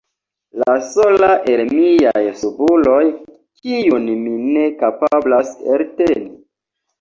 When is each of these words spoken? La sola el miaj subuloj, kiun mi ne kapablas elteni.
La 0.61 0.73
sola 0.93 1.27
el 1.51 1.61
miaj 1.73 2.23
subuloj, 2.39 3.03
kiun 3.61 4.09
mi 4.23 4.35
ne 4.47 4.65
kapablas 4.81 5.53
elteni. 5.77 6.27